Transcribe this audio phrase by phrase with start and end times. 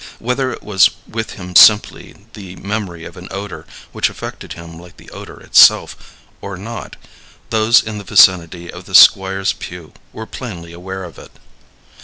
[0.17, 4.97] Whether it was with him simply the memory of an odor, which affected him like
[4.97, 5.95] the odor itself,
[6.41, 6.95] or not,
[7.51, 11.33] those in the vicinity of the Squire's pew were plainly aware of it.